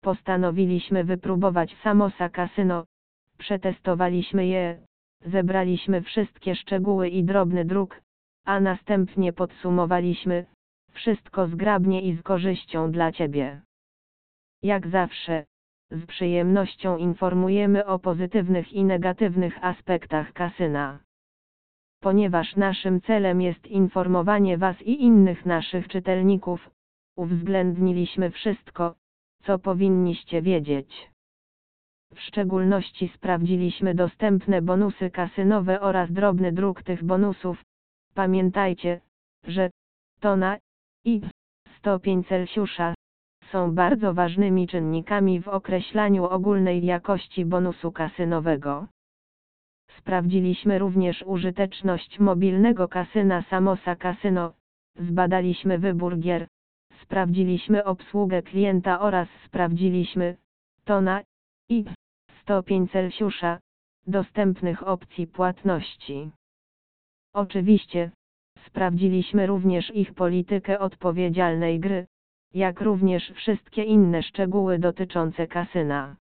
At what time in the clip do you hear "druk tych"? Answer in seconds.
36.52-37.04